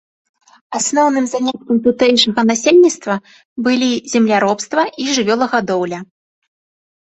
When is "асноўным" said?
0.77-1.25